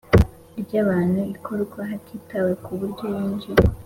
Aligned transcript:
Ry 0.61 0.73
abantu 0.83 1.21
ikorwe 1.35 1.79
hatitawe 1.89 2.51
ku 2.63 2.71
buryo 2.79 3.05
yinjiye 3.15 3.59